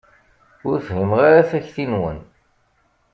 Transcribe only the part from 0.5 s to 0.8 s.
Ur